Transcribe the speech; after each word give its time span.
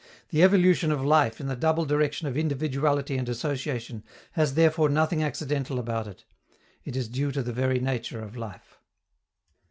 The 0.29 0.41
evolution 0.41 0.91
of 0.91 1.05
life 1.05 1.39
in 1.39 1.45
the 1.45 1.55
double 1.55 1.85
direction 1.85 2.27
of 2.27 2.35
individuality 2.35 3.17
and 3.17 3.29
association 3.29 4.03
has 4.31 4.55
therefore 4.55 4.89
nothing 4.89 5.21
accidental 5.21 5.77
about 5.77 6.07
it: 6.07 6.25
it 6.83 6.95
is 6.95 7.07
due 7.07 7.31
to 7.31 7.43
the 7.43 7.53
very 7.53 7.77
nature 7.79 8.19
of 8.23 8.35
life. 8.35 8.79